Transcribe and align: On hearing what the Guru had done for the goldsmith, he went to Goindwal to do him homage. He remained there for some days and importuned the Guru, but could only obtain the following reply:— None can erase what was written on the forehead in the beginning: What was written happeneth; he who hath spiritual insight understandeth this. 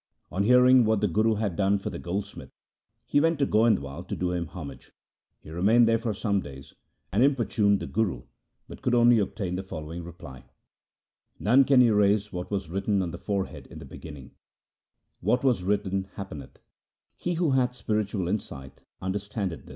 On 0.31 0.41
hearing 0.41 0.83
what 0.83 0.99
the 0.99 1.07
Guru 1.07 1.35
had 1.35 1.55
done 1.55 1.77
for 1.77 1.91
the 1.91 1.99
goldsmith, 1.99 2.49
he 3.05 3.21
went 3.21 3.37
to 3.37 3.45
Goindwal 3.45 4.07
to 4.07 4.15
do 4.15 4.31
him 4.31 4.47
homage. 4.47 4.93
He 5.41 5.51
remained 5.51 5.87
there 5.87 5.99
for 5.99 6.11
some 6.11 6.41
days 6.41 6.73
and 7.13 7.21
importuned 7.23 7.79
the 7.79 7.85
Guru, 7.85 8.23
but 8.67 8.81
could 8.81 8.95
only 8.95 9.19
obtain 9.19 9.53
the 9.57 9.61
following 9.61 10.03
reply:— 10.03 10.45
None 11.49 11.65
can 11.65 11.83
erase 11.83 12.33
what 12.33 12.49
was 12.49 12.67
written 12.67 13.03
on 13.03 13.11
the 13.11 13.19
forehead 13.19 13.67
in 13.67 13.77
the 13.77 13.85
beginning: 13.85 14.31
What 15.19 15.43
was 15.43 15.61
written 15.63 16.05
happeneth; 16.15 16.57
he 17.15 17.35
who 17.35 17.51
hath 17.51 17.75
spiritual 17.75 18.27
insight 18.27 18.81
understandeth 19.03 19.65
this. 19.67 19.69